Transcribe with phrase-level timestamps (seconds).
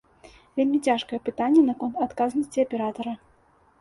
[0.59, 3.13] Вельмі цяжкае пытанне наконт адказнасці аператара.